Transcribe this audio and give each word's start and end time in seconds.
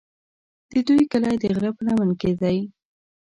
د 0.71 0.73
دوی 0.87 1.03
کلی 1.11 1.35
د 1.39 1.43
غره 1.55 1.71
په 1.77 1.81
لمن 1.87 2.09
کې 2.19 2.31
دی. 2.41 2.57